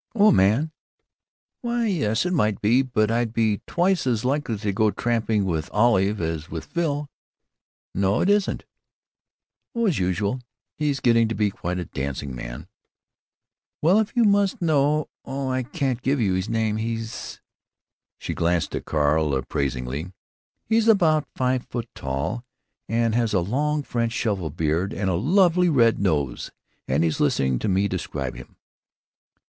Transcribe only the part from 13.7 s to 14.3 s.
Well, if you